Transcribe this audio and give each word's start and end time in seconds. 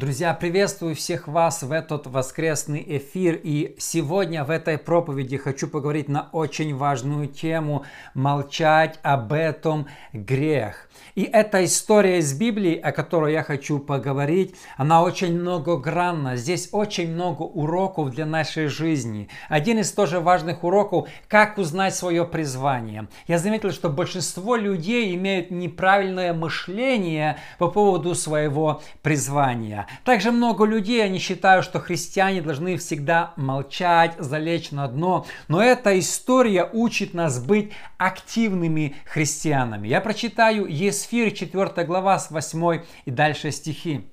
Друзья, 0.00 0.32
приветствую 0.32 0.94
всех 0.94 1.28
вас 1.28 1.62
в 1.62 1.70
этот 1.70 2.06
воскресный 2.06 2.82
эфир. 2.96 3.38
И 3.42 3.76
сегодня 3.78 4.44
в 4.44 4.50
этой 4.50 4.78
проповеди 4.78 5.36
хочу 5.36 5.68
поговорить 5.68 6.08
на 6.08 6.30
очень 6.32 6.74
важную 6.74 7.28
тему– 7.28 7.84
молчать 8.14 8.98
об 9.02 9.34
этом 9.34 9.88
грех. 10.14 10.88
И 11.14 11.22
эта 11.22 11.64
история 11.64 12.18
из 12.18 12.32
Библии, 12.32 12.76
о 12.76 12.92
которой 12.92 13.32
я 13.32 13.42
хочу 13.42 13.78
поговорить, 13.78 14.54
она 14.76 15.02
очень 15.02 15.38
многогранна. 15.38 16.36
Здесь 16.36 16.68
очень 16.72 17.12
много 17.12 17.42
уроков 17.42 18.10
для 18.10 18.26
нашей 18.26 18.66
жизни. 18.68 19.28
Один 19.48 19.78
из 19.78 19.92
тоже 19.92 20.20
важных 20.20 20.64
уроков– 20.64 21.08
как 21.28 21.58
узнать 21.58 21.94
свое 21.94 22.24
призвание. 22.24 23.08
Я 23.26 23.38
заметил, 23.38 23.72
что 23.72 23.88
большинство 23.88 24.56
людей 24.56 25.14
имеют 25.14 25.50
неправильное 25.50 26.32
мышление 26.32 27.38
по 27.58 27.68
поводу 27.68 28.14
своего 28.14 28.82
призвания. 29.02 29.86
Также 30.04 30.30
много 30.30 30.64
людей, 30.64 31.04
они 31.04 31.18
считают, 31.18 31.64
что 31.64 31.80
христиане 31.80 32.42
должны 32.42 32.76
всегда 32.76 33.32
молчать, 33.36 34.14
залечь 34.18 34.70
на 34.70 34.88
дно. 34.88 35.26
Но 35.48 35.62
эта 35.62 35.98
история 35.98 36.68
учит 36.72 37.14
нас 37.14 37.42
быть 37.44 37.72
активными 37.98 38.96
христианами. 39.04 39.88
Я 39.88 40.00
прочитаю 40.00 40.66
Есфир 40.90 41.30
4 41.30 41.86
глава 41.86 42.18
с 42.18 42.32
8 42.32 42.82
и 43.04 43.10
дальше 43.12 43.52
стихи 43.52 44.10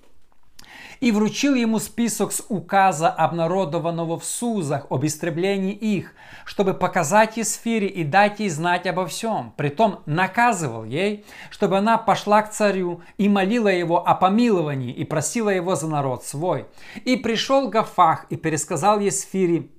и 1.00 1.12
вручил 1.12 1.56
ему 1.56 1.80
список 1.80 2.32
с 2.32 2.44
указа, 2.50 3.10
обнародованного 3.10 4.20
в 4.20 4.24
Сузах, 4.24 4.86
об 4.90 5.06
истреблении 5.06 5.74
их, 5.74 6.14
чтобы 6.46 6.74
показать 6.76 7.38
Есфире 7.38 7.88
и 7.88 8.04
дать 8.04 8.40
ей 8.40 8.50
знать 8.50 8.86
обо 8.86 9.08
всем. 9.08 9.54
Притом 9.58 10.02
наказывал 10.06 10.84
ей, 10.84 11.26
чтобы 11.50 11.78
она 11.78 11.98
пошла 11.98 12.42
к 12.44 12.52
царю 12.52 13.02
и 13.18 13.28
молила 13.28 13.70
его 13.70 14.08
о 14.08 14.14
помиловании 14.14 14.94
и 14.94 15.04
просила 15.04 15.50
его 15.50 15.76
за 15.76 15.88
народ 15.88 16.24
свой. 16.26 16.68
И 17.06 17.16
пришел 17.16 17.70
Гафах 17.70 18.26
и 18.30 18.36
пересказал 18.36 19.00
Есфире 19.00 19.70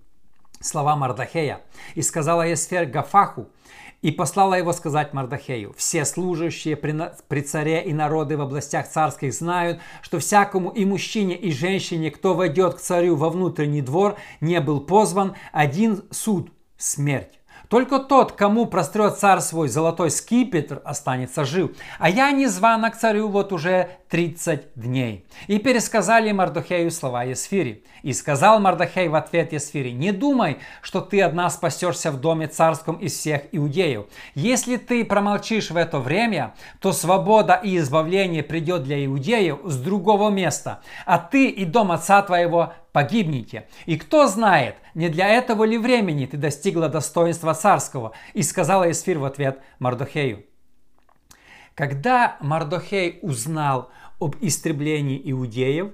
слова 0.61 0.97
Мардахея. 0.97 1.61
И 1.95 2.03
сказала 2.03 2.43
Есфер 2.43 2.87
Гафаху, 2.87 3.49
и 4.03 4.11
послала 4.13 4.55
его 4.55 4.73
сказать 4.73 5.13
Мардахею, 5.13 5.75
«Все 5.77 6.05
служащие 6.05 6.77
при, 6.77 6.95
при 7.27 7.41
царе 7.41 7.83
и 7.83 7.93
народы 7.93 8.37
в 8.37 8.41
областях 8.41 8.89
царских 8.89 9.33
знают, 9.35 9.81
что 10.03 10.19
всякому 10.19 10.71
и 10.71 10.85
мужчине, 10.85 11.37
и 11.37 11.51
женщине, 11.51 12.11
кто 12.11 12.35
войдет 12.35 12.75
к 12.75 12.81
царю 12.81 13.17
во 13.17 13.31
внутренний 13.31 13.83
двор, 13.83 14.17
не 14.41 14.61
был 14.61 14.81
позван 14.81 15.35
один 15.53 16.05
суд– 16.11 16.53
смерть. 16.77 17.41
Только 17.69 17.99
тот, 17.99 18.33
кому 18.33 18.67
прострет 18.67 19.19
царь 19.19 19.41
свой 19.41 19.69
золотой 19.69 20.11
скипетр, 20.11 20.81
останется 20.85 21.45
жив. 21.45 21.73
А 21.99 22.09
я 22.09 22.31
не 22.31 22.47
звана 22.47 22.91
к 22.91 22.97
царю 22.97 23.29
вот 23.29 23.53
уже 23.53 23.91
30 24.09 24.73
дней. 24.75 25.27
И 25.49 25.59
пересказали 25.59 26.33
Мардухею 26.33 26.91
слова 26.91 27.25
Есфири. 27.25 27.85
И 28.03 28.13
сказал 28.13 28.59
Мардахей 28.61 29.09
в 29.09 29.15
ответ 29.15 29.53
Есфири, 29.53 29.91
не 29.91 30.13
думай, 30.13 30.59
что 30.83 31.01
ты 31.01 31.21
одна 31.21 31.51
спасешься 31.51 32.11
в 32.11 32.21
доме 32.21 32.47
царском 32.47 32.97
из 32.97 33.13
всех 33.13 33.43
иудеев. 33.53 34.07
Если 34.35 34.77
ты 34.77 35.05
промолчишь 35.05 35.71
в 35.71 35.77
это 35.77 35.99
время, 35.99 36.55
то 36.81 36.93
свобода 36.93 37.55
и 37.55 37.77
избавление 37.79 38.43
придет 38.43 38.85
для 38.85 39.05
иудеев 39.05 39.59
с 39.65 39.77
другого 39.77 40.31
места, 40.31 40.81
а 41.05 41.19
ты 41.19 41.49
и 41.49 41.65
дом 41.65 41.93
отца 41.93 42.23
твоего 42.23 42.73
погибнете. 42.99 43.69
И 43.87 43.97
кто 43.97 44.27
знает, 44.27 44.75
не 44.95 45.09
для 45.09 45.29
этого 45.29 45.63
ли 45.63 45.79
времени 45.79 46.27
ты 46.27 46.37
достигла 46.37 46.89
достоинства 46.89 47.55
царского? 47.55 48.11
И 48.35 48.43
сказала 48.43 48.89
Есфир 48.89 49.21
в 49.21 49.25
ответ 49.25 49.61
Мардохею. 49.79 50.45
Когда 51.77 52.39
Мардохей 52.41 53.21
узнал 53.23 53.93
об 54.19 54.35
истреблении 54.41 55.21
иудеев, 55.31 55.93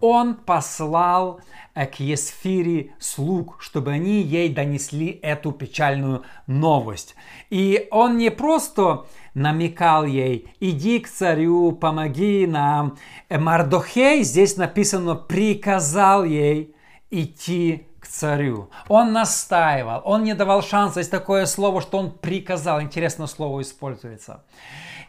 он 0.00 0.34
послал 0.34 1.40
э, 1.74 1.86
к 1.86 2.00
Есфире 2.00 2.92
слуг, 2.98 3.56
чтобы 3.60 3.92
они 3.92 4.22
ей 4.22 4.48
донесли 4.48 5.18
эту 5.22 5.52
печальную 5.52 6.22
новость. 6.46 7.14
И 7.50 7.88
он 7.90 8.16
не 8.18 8.30
просто 8.30 9.06
намекал 9.34 10.04
ей, 10.04 10.52
иди 10.60 11.00
к 11.00 11.08
царю, 11.08 11.72
помоги 11.72 12.46
нам. 12.46 12.96
Э, 13.28 13.38
Мардохей, 13.38 14.22
здесь 14.22 14.56
написано, 14.56 15.14
приказал 15.14 16.24
ей 16.24 16.74
идти 17.10 17.86
царю. 18.14 18.70
Он 18.88 19.12
настаивал, 19.12 20.02
он 20.04 20.24
не 20.24 20.34
давал 20.34 20.62
шанса. 20.62 21.00
Есть 21.00 21.10
такое 21.10 21.46
слово, 21.46 21.80
что 21.80 21.98
он 21.98 22.10
приказал. 22.10 22.80
Интересно 22.80 23.26
слово 23.26 23.62
используется. 23.62 24.44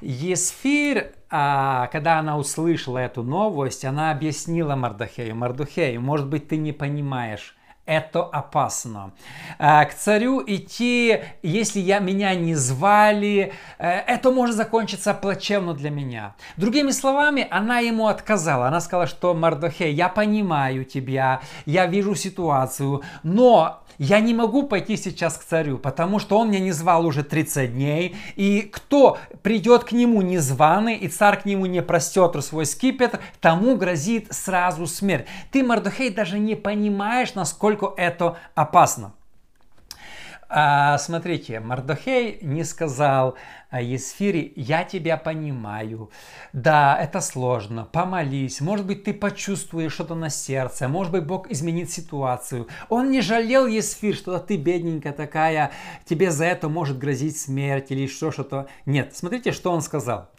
Есфир, 0.02 1.14
а, 1.30 1.88
когда 1.88 2.20
она 2.20 2.38
услышала 2.38 2.98
эту 2.98 3.24
новость, 3.24 3.86
она 3.86 4.12
объяснила 4.12 4.76
Мардахею, 4.76 5.36
Мардухею, 5.36 6.02
может 6.02 6.28
быть, 6.28 6.48
ты 6.48 6.58
не 6.58 6.74
понимаешь, 6.74 7.56
это 7.86 8.24
опасно. 8.24 9.12
А, 9.60 9.86
к 9.86 9.94
царю 9.94 10.44
идти, 10.46 11.20
если 11.44 11.80
я, 11.80 12.00
меня 12.00 12.34
не 12.34 12.56
звали, 12.56 13.54
э, 13.78 13.88
это 13.88 14.32
может 14.32 14.56
закончиться 14.56 15.14
плачевно 15.14 15.74
для 15.74 15.92
меня. 15.92 16.36
Другими 16.58 16.92
словами, 16.92 17.48
она 17.52 17.80
ему 17.80 18.08
отказала. 18.08 18.68
Она 18.68 18.82
сказала, 18.82 19.08
что 19.08 19.34
Мардохей, 19.34 19.94
я 19.94 20.10
понимаю 20.10 20.84
тебя, 20.84 21.42
я 21.66 21.86
вижу 21.86 22.16
ситуацию, 22.16 23.04
но 23.22 23.84
я 23.98 24.20
не 24.20 24.34
могу 24.34 24.64
пойти 24.64 24.98
сейчас 24.98 25.38
к 25.38 25.44
царю, 25.44 25.78
потому 25.78 26.20
что 26.20 26.38
он 26.38 26.50
меня 26.50 26.60
не 26.60 26.72
звал 26.72 27.06
уже 27.06 27.24
30 27.24 27.74
дней, 27.74 28.16
и 28.36 28.62
кто 28.62 29.18
придет 29.42 29.86
к 29.86 29.92
нему 29.92 30.22
незваный, 30.22 30.96
и 30.96 31.08
царь 31.08 31.42
к 31.42 31.46
нему 31.46 31.66
не 31.66 31.82
простет 31.82 32.36
свой 32.44 32.66
скипетр, 32.66 33.20
тому 33.40 33.76
грозит 33.76 34.28
сразу 34.32 34.88
смерть. 34.88 35.26
Ты, 35.52 35.64
Мардухей, 35.64 36.10
даже 36.10 36.40
не 36.40 36.56
понимаешь, 36.56 37.36
насколько 37.36 37.75
это 37.84 38.38
опасно. 38.56 39.14
А, 40.48 40.98
смотрите, 41.00 41.60
Мардохей 41.60 42.38
не 42.42 42.64
сказал 42.64 43.36
Есфире, 43.72 44.54
я 44.56 44.84
тебя 44.84 45.18
понимаю, 45.18 46.12
да, 46.54 46.98
это 46.98 47.20
сложно, 47.20 47.84
помолись, 47.84 48.62
может 48.62 48.86
быть, 48.86 49.04
ты 49.04 49.14
почувствуешь 49.14 49.94
что-то 49.94 50.14
на 50.14 50.30
сердце, 50.30 50.88
может 50.88 51.12
быть, 51.12 51.26
Бог 51.26 51.50
изменит 51.50 51.90
ситуацию. 51.90 52.68
Он 52.90 53.10
не 53.10 53.22
жалел 53.22 53.66
Есфир, 53.66 54.16
что 54.16 54.38
ты 54.38 54.58
бедненькая 54.58 55.14
такая, 55.14 55.72
тебе 56.06 56.30
за 56.30 56.46
это 56.46 56.70
может 56.70 57.00
грозить 57.00 57.38
смерть 57.38 57.90
или 57.90 58.02
еще 58.02 58.32
что-то. 58.32 58.68
Нет, 58.86 59.16
смотрите, 59.16 59.52
что 59.52 59.72
он 59.72 59.82
сказал. 59.82 60.30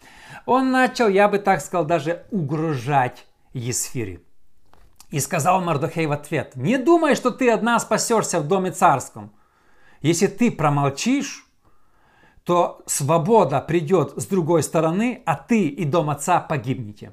Он 0.46 0.70
начал, 0.70 1.08
я 1.08 1.28
бы 1.28 1.38
так 1.38 1.60
сказал, 1.60 1.84
даже 1.84 2.24
угрожать 2.30 3.26
Есфире. 3.52 4.20
И 5.10 5.20
сказал 5.20 5.60
Мардохей 5.60 6.06
в 6.06 6.12
ответ, 6.12 6.56
не 6.56 6.78
думай, 6.78 7.14
что 7.14 7.30
ты 7.30 7.50
одна 7.50 7.78
спасешься 7.78 8.40
в 8.40 8.48
доме 8.48 8.72
царском. 8.72 9.32
Если 10.02 10.26
ты 10.26 10.50
промолчишь, 10.50 11.46
то 12.44 12.82
свобода 12.86 13.60
придет 13.60 14.12
с 14.16 14.26
другой 14.26 14.62
стороны, 14.62 15.22
а 15.26 15.36
ты 15.36 15.66
и 15.66 15.84
дом 15.84 16.10
отца 16.10 16.40
погибнете. 16.40 17.12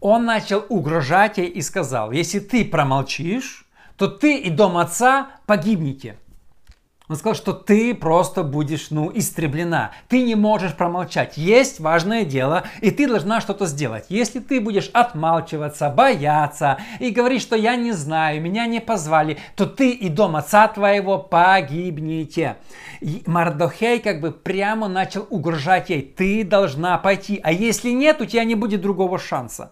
Он 0.00 0.24
начал 0.24 0.64
угрожать 0.68 1.38
ей 1.38 1.48
и 1.48 1.62
сказал, 1.62 2.12
если 2.12 2.38
ты 2.38 2.64
промолчишь, 2.64 3.66
то 3.96 4.08
ты 4.08 4.38
и 4.38 4.50
дом 4.50 4.76
отца 4.76 5.30
погибнете. 5.46 6.18
Он 7.08 7.14
сказал, 7.14 7.36
что 7.36 7.52
ты 7.52 7.94
просто 7.94 8.42
будешь, 8.42 8.90
ну, 8.90 9.12
истреблена. 9.14 9.92
Ты 10.08 10.22
не 10.22 10.34
можешь 10.34 10.74
промолчать. 10.74 11.36
Есть 11.36 11.78
важное 11.78 12.24
дело, 12.24 12.64
и 12.80 12.90
ты 12.90 13.06
должна 13.06 13.40
что-то 13.40 13.66
сделать. 13.66 14.06
Если 14.08 14.40
ты 14.40 14.60
будешь 14.60 14.90
отмалчиваться, 14.92 15.88
бояться 15.88 16.78
и 16.98 17.10
говорить, 17.10 17.42
что 17.42 17.54
я 17.54 17.76
не 17.76 17.92
знаю, 17.92 18.42
меня 18.42 18.66
не 18.66 18.80
позвали, 18.80 19.38
то 19.54 19.66
ты 19.66 19.90
и 19.90 20.08
дом 20.08 20.34
отца 20.34 20.66
твоего 20.66 21.18
погибнете. 21.18 22.56
И 23.00 23.22
Мардохей 23.26 24.00
как 24.00 24.20
бы 24.20 24.32
прямо 24.32 24.88
начал 24.88 25.26
угрожать 25.30 25.90
ей. 25.90 26.02
Ты 26.02 26.42
должна 26.42 26.98
пойти, 26.98 27.40
а 27.44 27.52
если 27.52 27.90
нет, 27.90 28.20
у 28.20 28.24
тебя 28.24 28.42
не 28.42 28.56
будет 28.56 28.80
другого 28.80 29.18
шанса. 29.20 29.70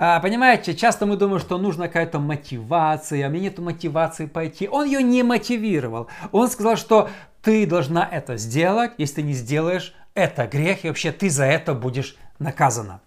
А, 0.00 0.20
понимаете, 0.20 0.76
часто 0.76 1.06
мы 1.06 1.16
думаем, 1.16 1.40
что 1.40 1.58
нужна 1.58 1.88
какая-то 1.88 2.20
мотивация, 2.20 3.26
а 3.26 3.28
мне 3.28 3.40
нет 3.40 3.58
мотивации 3.58 4.26
пойти. 4.26 4.68
Он 4.68 4.86
ее 4.86 5.02
не 5.02 5.24
мотивировал. 5.24 6.06
Он 6.30 6.48
сказал, 6.48 6.76
что 6.76 7.10
ты 7.42 7.66
должна 7.66 8.08
это 8.08 8.36
сделать, 8.36 8.92
если 8.96 9.16
ты 9.16 9.22
не 9.22 9.32
сделаешь, 9.32 9.92
это 10.14 10.46
грех, 10.46 10.84
и 10.84 10.88
вообще 10.88 11.10
ты 11.10 11.28
за 11.28 11.46
это 11.46 11.74
будешь 11.74 12.16
наказана. 12.38 13.00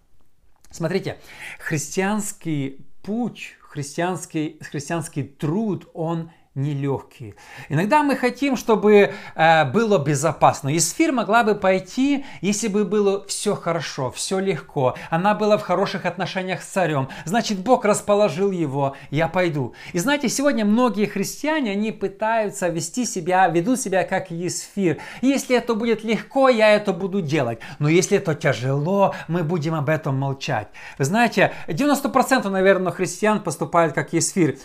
Смотрите, 0.70 1.18
христианский 1.60 2.86
путь, 3.04 3.56
христианский, 3.62 4.60
христианский 4.60 5.24
труд, 5.24 5.90
он 5.94 6.30
нелегкие. 6.54 7.36
Иногда 7.70 8.04
мы 8.04 8.18
хотим, 8.18 8.58
чтобы 8.58 9.14
э, 9.36 9.66
было 9.72 9.98
безопасно. 9.98 10.68
Есфир 10.68 11.14
могла 11.14 11.44
бы 11.44 11.56
пойти, 11.56 12.26
если 12.42 12.68
бы 12.68 12.84
было 12.84 13.26
все 13.26 13.56
хорошо, 13.56 14.12
все 14.12 14.40
легко. 14.40 14.96
Она 15.10 15.34
была 15.34 15.58
в 15.58 15.62
хороших 15.62 16.06
отношениях 16.06 16.62
с 16.62 16.66
царем. 16.66 17.08
Значит, 17.24 17.60
Бог 17.60 17.86
расположил 17.86 18.52
его, 18.52 18.98
я 19.12 19.30
пойду. 19.30 19.74
И 19.94 20.00
знаете, 20.00 20.28
сегодня 20.28 20.66
многие 20.66 21.06
христиане, 21.06 21.72
они 21.72 21.94
пытаются 21.94 22.68
вести 22.68 23.06
себя, 23.06 23.48
ведут 23.48 23.80
себя 23.80 24.04
как 24.04 24.30
Есфир. 24.30 24.98
Если 25.22 25.56
это 25.56 25.74
будет 25.74 26.04
легко, 26.04 26.50
я 26.50 26.72
это 26.72 26.92
буду 26.92 27.22
делать. 27.22 27.60
Но 27.80 27.88
если 27.88 28.18
это 28.18 28.36
тяжело, 28.36 29.16
мы 29.30 29.44
будем 29.44 29.74
об 29.74 29.88
этом 29.88 30.20
молчать. 30.20 30.68
Вы 30.98 31.06
знаете, 31.06 31.54
90% 31.70 32.50
наверное, 32.50 32.92
христиан 32.92 33.42
поступают 33.42 33.94
как 33.94 34.12
Есфир. 34.12 34.58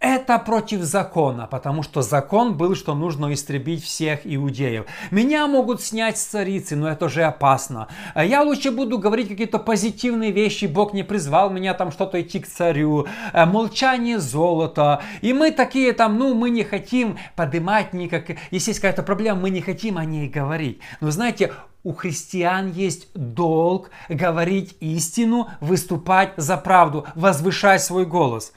Это 0.00 0.38
против 0.38 0.80
закона 0.80 1.33
закона, 1.34 1.46
потому 1.46 1.82
что 1.82 2.02
закон 2.02 2.56
был, 2.56 2.74
что 2.74 2.94
нужно 2.94 3.32
истребить 3.32 3.84
всех 3.84 4.20
иудеев. 4.24 4.84
Меня 5.10 5.46
могут 5.46 5.82
снять 5.82 6.16
с 6.16 6.24
царицы, 6.24 6.76
но 6.76 6.88
это 6.88 7.08
же 7.08 7.24
опасно. 7.24 7.88
Я 8.14 8.42
лучше 8.42 8.70
буду 8.70 8.98
говорить 8.98 9.28
какие-то 9.28 9.58
позитивные 9.58 10.32
вещи, 10.32 10.66
Бог 10.66 10.94
не 10.94 11.02
призвал 11.02 11.50
меня 11.50 11.74
там 11.74 11.90
что-то 11.90 12.20
идти 12.20 12.40
к 12.40 12.46
царю, 12.46 13.06
э, 13.32 13.46
молчание 13.46 14.18
золото. 14.18 15.00
И 15.22 15.32
мы 15.32 15.50
такие 15.50 15.92
там, 15.92 16.18
ну, 16.18 16.34
мы 16.34 16.50
не 16.50 16.64
хотим 16.64 17.16
поднимать 17.36 17.92
никак, 17.92 18.30
если 18.50 18.70
есть 18.70 18.80
какая-то 18.80 19.02
проблема, 19.02 19.40
мы 19.40 19.50
не 19.50 19.60
хотим 19.60 19.98
о 19.98 20.04
ней 20.04 20.28
говорить. 20.28 20.78
Но 21.00 21.10
знаете, 21.10 21.52
у 21.84 21.92
христиан 21.92 22.72
есть 22.72 23.08
долг 23.14 23.90
говорить 24.08 24.76
истину, 24.80 25.48
выступать 25.60 26.32
за 26.36 26.56
правду, 26.56 27.04
возвышать 27.14 27.82
свой 27.82 28.06
голос. 28.06 28.52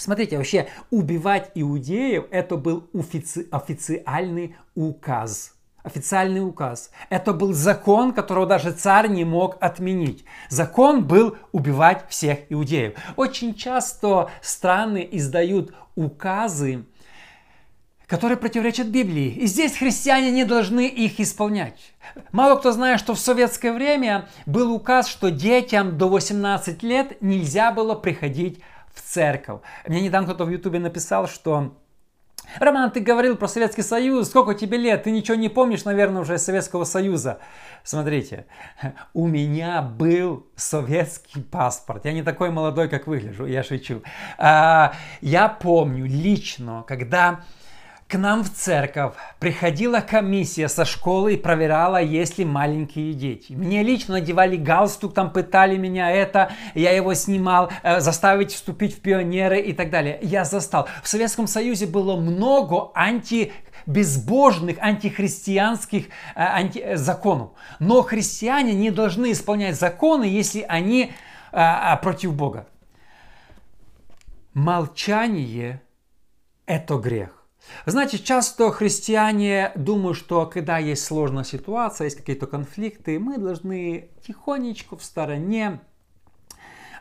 Смотрите, 0.00 0.38
вообще 0.38 0.66
убивать 0.90 1.50
иудеев 1.54 2.24
это 2.30 2.56
был 2.56 2.88
офици- 2.94 3.46
официальный 3.50 4.56
указ. 4.74 5.56
Официальный 5.82 6.42
указ. 6.42 6.90
Это 7.10 7.34
был 7.34 7.52
закон, 7.52 8.14
которого 8.14 8.46
даже 8.46 8.72
царь 8.72 9.08
не 9.08 9.26
мог 9.26 9.58
отменить. 9.60 10.24
Закон 10.48 11.04
был 11.04 11.36
убивать 11.52 12.06
всех 12.08 12.38
иудеев. 12.48 12.94
Очень 13.16 13.54
часто 13.54 14.30
страны 14.40 15.06
издают 15.12 15.74
указы, 15.96 16.86
которые 18.06 18.38
противоречат 18.38 18.86
Библии. 18.86 19.32
И 19.32 19.46
здесь 19.46 19.76
христиане 19.76 20.30
не 20.30 20.44
должны 20.44 20.88
их 20.88 21.20
исполнять. 21.20 21.92
Мало 22.32 22.56
кто 22.56 22.72
знает, 22.72 23.00
что 23.00 23.14
в 23.14 23.18
советское 23.18 23.72
время 23.72 24.30
был 24.46 24.72
указ, 24.72 25.08
что 25.08 25.30
детям 25.30 25.98
до 25.98 26.08
18 26.08 26.82
лет 26.82 27.20
нельзя 27.20 27.70
было 27.70 27.94
приходить 27.94 28.60
в 28.94 29.00
церковь. 29.00 29.60
Мне 29.86 30.00
недавно 30.00 30.28
кто-то 30.28 30.44
в 30.44 30.50
Ютубе 30.50 30.78
написал, 30.78 31.28
что 31.28 31.74
Роман, 32.58 32.90
ты 32.90 33.00
говорил 33.00 33.36
про 33.36 33.46
Советский 33.46 33.82
Союз, 33.82 34.28
сколько 34.28 34.54
тебе 34.54 34.76
лет? 34.76 35.04
Ты 35.04 35.10
ничего 35.12 35.36
не 35.36 35.48
помнишь, 35.48 35.84
наверное, 35.84 36.22
уже 36.22 36.34
из 36.34 36.44
Советского 36.44 36.84
Союза. 36.84 37.38
Смотрите, 37.84 38.46
у 39.14 39.28
меня 39.28 39.82
был 39.82 40.46
советский 40.56 41.42
паспорт. 41.42 42.04
Я 42.04 42.12
не 42.12 42.22
такой 42.22 42.50
молодой, 42.50 42.88
как 42.88 43.06
выгляжу, 43.06 43.46
я 43.46 43.62
шучу. 43.62 44.02
А, 44.36 44.94
я 45.20 45.48
помню 45.48 46.06
лично, 46.06 46.84
когда 46.88 47.40
к 48.10 48.18
нам 48.18 48.42
в 48.42 48.52
церковь 48.52 49.14
приходила 49.38 50.00
комиссия 50.00 50.68
со 50.68 50.84
школы 50.84 51.34
и 51.34 51.36
проверяла, 51.36 52.02
есть 52.02 52.38
ли 52.38 52.44
маленькие 52.44 53.12
дети. 53.12 53.52
Мне 53.52 53.84
лично 53.84 54.14
надевали 54.14 54.56
галстук, 54.56 55.14
там 55.14 55.32
пытали 55.32 55.76
меня 55.76 56.10
это, 56.10 56.50
я 56.74 56.90
его 56.90 57.14
снимал, 57.14 57.70
э, 57.84 58.00
заставить 58.00 58.52
вступить 58.52 58.96
в 58.96 59.00
пионеры 59.00 59.60
и 59.60 59.72
так 59.72 59.90
далее. 59.90 60.18
Я 60.22 60.44
застал. 60.44 60.88
В 61.04 61.08
Советском 61.08 61.46
Союзе 61.46 61.86
было 61.86 62.16
много 62.16 62.90
анти 62.94 63.52
безбожных, 63.86 64.78
антихристианских 64.80 66.06
э, 66.06 66.08
анти, 66.34 66.78
э, 66.78 66.96
законов. 66.96 67.50
Но 67.78 68.02
христиане 68.02 68.74
не 68.74 68.90
должны 68.90 69.30
исполнять 69.30 69.78
законы, 69.78 70.24
если 70.24 70.66
они 70.68 71.12
э, 71.52 71.96
против 72.02 72.34
Бога. 72.34 72.66
Молчание– 74.52 75.80
это 76.66 76.96
грех. 76.96 77.39
Знаете, 77.86 78.18
часто 78.18 78.70
христиане 78.70 79.72
думают, 79.74 80.16
что 80.16 80.46
когда 80.46 80.78
есть 80.78 81.04
сложная 81.04 81.44
ситуация, 81.44 82.06
есть 82.06 82.16
какие-то 82.16 82.46
конфликты, 82.46 83.18
мы 83.18 83.38
должны 83.38 84.10
тихонечко 84.26 84.96
в 84.96 85.04
стороне 85.04 85.80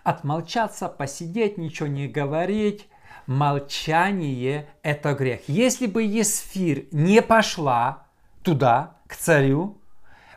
отмолчаться, 0.04 0.88
посидеть, 0.88 1.58
ничего 1.58 1.88
не 1.88 2.08
говорить. 2.08 2.88
Молчание– 3.26 4.70
это 4.84 5.14
грех. 5.14 5.42
Если 5.48 5.86
бы 5.86 6.04
Есфир 6.04 6.86
не 6.92 7.22
пошла 7.22 8.08
туда, 8.44 8.98
к 9.08 9.16
царю, 9.16 9.78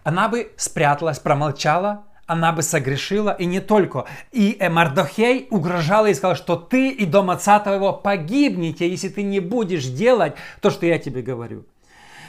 она 0.03 0.29
бы 0.29 0.53
спряталась, 0.57 1.19
промолчала, 1.19 2.05
она 2.33 2.53
бы 2.53 2.63
согрешила, 2.63 3.31
и 3.31 3.45
не 3.47 3.61
только. 3.61 4.07
И 4.33 4.57
э, 4.59 4.69
Мардохей 4.69 5.47
угрожал 5.51 6.07
и 6.07 6.15
сказал, 6.15 6.37
что 6.37 6.57
ты 6.57 6.89
и 6.89 7.07
дом 7.07 7.31
отца 7.31 7.61
твоего 7.61 7.93
погибнете, 7.93 8.89
если 8.89 9.09
ты 9.09 9.23
не 9.23 9.41
будешь 9.41 9.87
делать 9.87 10.35
то, 10.61 10.71
что 10.71 10.87
я 10.87 10.99
тебе 10.99 11.23
говорю. 11.23 11.65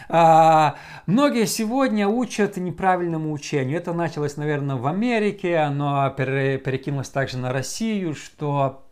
А, 0.09 0.75
многие 1.07 1.45
сегодня 1.45 2.07
учат 2.07 2.57
неправильному 2.57 3.31
учению. 3.31 3.77
Это 3.77 3.93
началось, 3.93 4.37
наверное, 4.37 4.75
в 4.75 4.85
Америке, 4.85 5.57
оно 5.57 6.09
перекинулось 6.09 7.09
также 7.09 7.37
на 7.37 7.51
Россию, 7.51 8.13
что 8.13 8.82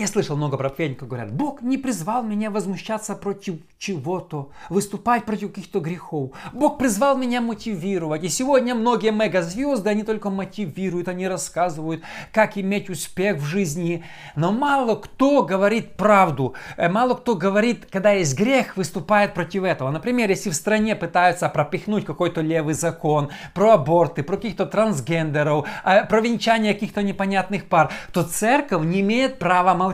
я 0.00 0.06
слышал 0.06 0.36
много 0.36 0.56
проповедников, 0.56 1.08
говорят, 1.08 1.30
Бог 1.32 1.60
не 1.60 1.76
призвал 1.76 2.22
меня 2.22 2.50
возмущаться 2.50 3.14
против 3.14 3.56
чего-то, 3.78 4.50
выступать 4.70 5.26
против 5.26 5.50
каких-то 5.50 5.80
грехов. 5.80 6.30
Бог 6.52 6.78
призвал 6.78 7.18
меня 7.18 7.42
мотивировать. 7.42 8.24
И 8.24 8.28
сегодня 8.28 8.74
многие 8.74 9.12
мегазвезды, 9.12 9.90
они 9.90 10.02
только 10.02 10.30
мотивируют, 10.30 11.08
они 11.08 11.28
рассказывают, 11.28 12.02
как 12.32 12.56
иметь 12.56 12.88
успех 12.88 13.36
в 13.36 13.44
жизни. 13.44 14.02
Но 14.36 14.52
мало 14.52 14.96
кто 14.96 15.42
говорит 15.42 15.96
правду. 15.96 16.54
Э, 16.78 16.88
мало 16.88 17.14
кто 17.14 17.34
говорит, 17.34 17.86
когда 17.90 18.12
есть 18.12 18.38
грех, 18.38 18.78
выступает 18.78 19.34
против 19.34 19.64
этого. 19.64 19.90
Например, 19.90 20.30
если 20.30 20.48
в 20.48 20.54
стране 20.54 20.96
пытаются 20.96 21.48
пропихнуть 21.50 22.06
какой-то 22.06 22.40
левый 22.40 22.72
закон 22.74 23.30
про 23.52 23.74
аборты, 23.74 24.22
про 24.22 24.36
каких-то 24.36 24.64
трансгендеров, 24.64 25.68
э, 25.84 26.06
про 26.06 26.20
венчание 26.22 26.72
каких-то 26.72 27.02
непонятных 27.02 27.66
пар, 27.66 27.92
то 28.12 28.22
церковь 28.22 28.82
не 28.84 29.00
имеет 29.00 29.38
права 29.38 29.74
молчать. 29.74 29.89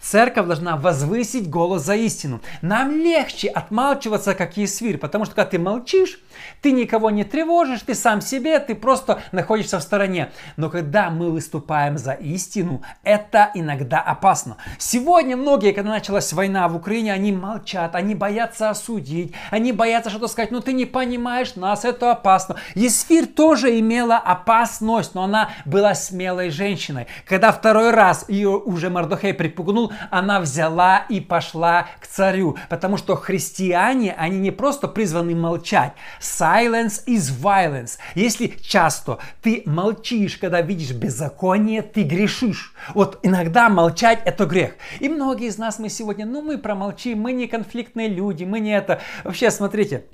Церковь 0.00 0.46
должна 0.46 0.76
возвысить 0.76 1.48
голос 1.48 1.82
за 1.82 1.96
истину. 1.96 2.40
Нам 2.62 2.90
легче 2.90 3.48
отмалчиваться, 3.48 4.34
как 4.34 4.56
Есвир, 4.56 4.98
потому 4.98 5.24
что 5.24 5.34
когда 5.34 5.50
ты 5.50 5.58
молчишь, 5.58 6.20
ты 6.62 6.72
никого 6.72 7.10
не 7.10 7.24
тревожишь, 7.24 7.82
ты 7.82 7.94
сам 7.94 8.20
себе, 8.20 8.58
ты 8.58 8.74
просто 8.74 9.22
находишься 9.32 9.78
в 9.78 9.82
стороне. 9.82 10.30
Но 10.56 10.70
когда 10.70 11.10
мы 11.10 11.30
выступаем 11.30 11.98
за 11.98 12.12
истину, 12.12 12.82
это 13.02 13.50
иногда 13.54 14.00
опасно. 14.00 14.56
Сегодня 14.78 15.36
многие, 15.36 15.72
когда 15.72 15.90
началась 15.90 16.32
война 16.32 16.68
в 16.68 16.76
Украине, 16.76 17.12
они 17.12 17.32
молчат, 17.32 17.94
они 17.94 18.14
боятся 18.14 18.70
осудить, 18.70 19.32
они 19.50 19.72
боятся 19.72 20.10
что-то 20.10 20.28
сказать, 20.28 20.50
ну 20.50 20.60
ты 20.60 20.72
не 20.72 20.86
понимаешь 20.86 21.56
нас, 21.56 21.84
это 21.84 22.12
опасно. 22.12 22.56
Есфир 22.74 23.26
тоже 23.26 23.78
имела 23.78 24.16
опасность, 24.16 25.14
но 25.14 25.24
она 25.24 25.50
была 25.64 25.94
смелой 25.94 26.50
женщиной. 26.50 27.06
Когда 27.26 27.52
второй 27.52 27.90
раз 27.90 28.24
ее 28.28 28.50
уже 28.50 28.90
Мардохей 28.90 29.29
Мордехай 29.30 29.34
припугнул, 29.34 29.92
она 30.10 30.40
взяла 30.40 30.98
и 31.08 31.20
пошла 31.20 31.86
к 32.00 32.06
царю. 32.06 32.56
Потому 32.68 32.96
что 32.96 33.16
христиане, 33.16 34.14
они 34.18 34.38
не 34.38 34.50
просто 34.50 34.88
призваны 34.88 35.34
молчать. 35.34 35.92
Silence 36.20 37.04
is 37.06 37.30
violence. 37.30 37.98
Если 38.14 38.48
часто 38.60 39.18
ты 39.42 39.62
молчишь, 39.66 40.36
когда 40.36 40.60
видишь 40.60 40.92
беззаконие, 40.92 41.82
ты 41.82 42.02
грешишь. 42.02 42.74
Вот 42.94 43.18
иногда 43.22 43.68
молчать 43.68 44.20
это 44.24 44.46
грех. 44.46 44.74
И 45.00 45.08
многие 45.08 45.48
из 45.48 45.58
нас 45.58 45.78
мы 45.78 45.88
сегодня, 45.88 46.26
ну 46.26 46.42
мы 46.42 46.58
промолчим, 46.58 47.20
мы 47.20 47.32
не 47.32 47.46
конфликтные 47.46 48.08
люди, 48.08 48.44
мы 48.44 48.60
не 48.60 48.76
это. 48.76 49.00
Вообще, 49.24 49.50
смотрите, 49.50 50.04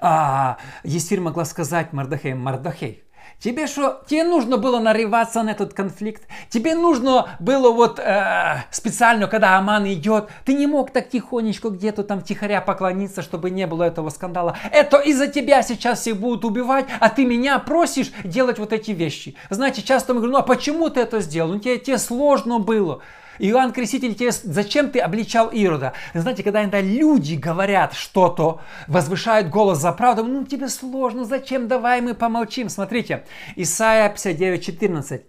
а, 0.00 0.58
Есфир 0.84 1.20
могла 1.20 1.44
сказать 1.44 1.92
Мардахей, 1.92 2.34
Мардахей, 2.34 3.02
Тебе 3.42 3.66
что, 3.66 4.00
тебе 4.06 4.22
нужно 4.22 4.56
было 4.56 4.78
нарываться 4.78 5.42
на 5.42 5.50
этот 5.50 5.74
конфликт? 5.74 6.22
Тебе 6.48 6.76
нужно 6.76 7.36
было 7.40 7.72
вот 7.72 7.98
э, 7.98 8.62
специально, 8.70 9.26
когда 9.26 9.58
Аман 9.58 9.84
идет, 9.92 10.28
ты 10.44 10.54
не 10.54 10.68
мог 10.68 10.92
так 10.92 11.08
тихонечко 11.08 11.70
где-то 11.70 12.04
там 12.04 12.22
тихоря 12.22 12.60
поклониться, 12.60 13.20
чтобы 13.20 13.50
не 13.50 13.66
было 13.66 13.82
этого 13.82 14.10
скандала. 14.10 14.56
Это 14.70 14.98
из-за 14.98 15.26
тебя 15.26 15.62
сейчас 15.62 16.00
всех 16.00 16.18
будут 16.18 16.44
убивать, 16.44 16.86
а 17.00 17.08
ты 17.08 17.24
меня 17.24 17.58
просишь 17.58 18.12
делать 18.22 18.60
вот 18.60 18.72
эти 18.72 18.92
вещи. 18.92 19.34
Знаете, 19.50 19.82
часто 19.82 20.14
мы 20.14 20.20
говорим, 20.20 20.34
ну 20.34 20.38
а 20.38 20.42
почему 20.42 20.88
ты 20.88 21.00
это 21.00 21.18
сделал? 21.20 21.54
Ну 21.54 21.58
тебе, 21.58 21.78
тебе 21.78 21.98
сложно 21.98 22.60
было. 22.60 23.00
Иоанн 23.42 23.72
Креститель 23.72 24.14
тебе, 24.14 24.30
зачем 24.30 24.90
ты 24.90 25.00
обличал 25.00 25.48
Ирода? 25.48 25.94
Знаете, 26.14 26.44
когда 26.44 26.62
иногда 26.62 26.80
люди 26.80 27.34
говорят 27.34 27.92
что-то, 27.92 28.60
возвышают 28.86 29.48
голос 29.48 29.78
за 29.78 29.90
правду, 29.90 30.22
ну 30.22 30.44
тебе 30.44 30.68
сложно, 30.68 31.24
зачем, 31.24 31.66
давай 31.66 32.00
мы 32.00 32.14
помолчим. 32.14 32.68
Смотрите, 32.68 33.24
Исайя 33.56 34.08
59, 34.10 34.64
14. 34.64 35.22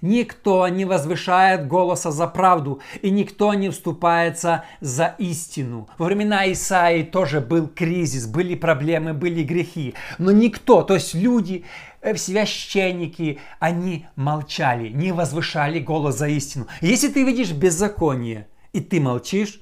Никто 0.00 0.66
не 0.68 0.84
возвышает 0.84 1.68
голоса 1.68 2.10
за 2.10 2.26
правду, 2.26 2.80
и 3.00 3.10
никто 3.10 3.54
не 3.54 3.70
вступается 3.70 4.64
за 4.80 5.14
истину. 5.18 5.88
Во 5.98 6.06
времена 6.06 6.50
Исаии 6.50 7.02
тоже 7.02 7.40
был 7.40 7.68
кризис, 7.68 8.26
были 8.26 8.54
проблемы, 8.54 9.12
были 9.12 9.42
грехи. 9.42 9.94
Но 10.18 10.32
никто, 10.32 10.82
то 10.82 10.94
есть 10.94 11.14
люди, 11.14 11.64
священники, 12.16 13.40
они 13.58 14.06
молчали, 14.16 14.88
не 14.88 15.12
возвышали 15.12 15.78
голос 15.78 16.18
за 16.18 16.28
истину. 16.28 16.66
Если 16.80 17.08
ты 17.08 17.24
видишь 17.24 17.52
беззаконие, 17.52 18.48
и 18.72 18.80
ты 18.80 19.00
молчишь, 19.00 19.60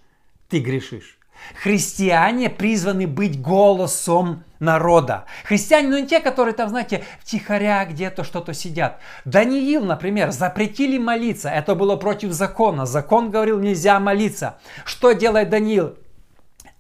ты 0.49 0.59
грешишь. 0.59 1.19
Христиане 1.63 2.51
призваны 2.51 3.07
быть 3.07 3.41
голосом 3.41 4.45
народа. 4.61 5.25
Христиане, 5.45 5.89
ну 5.89 5.99
не 5.99 6.07
те, 6.07 6.21
которые 6.21 6.55
там, 6.55 6.69
знаете, 6.69 7.05
втихаря 7.21 7.85
где-то 7.85 8.25
что-то 8.25 8.55
сидят. 8.55 9.01
Даниил, 9.25 9.85
например, 9.85 10.31
запретили 10.31 10.99
молиться. 10.99 11.49
Это 11.49 11.75
было 11.75 11.97
против 11.97 12.33
закона. 12.33 12.87
Закон 12.87 13.31
говорил, 13.31 13.59
нельзя 13.59 13.99
молиться. 13.99 14.59
Что 14.85 15.13
делает 15.13 15.51
Даниил? 15.51 15.97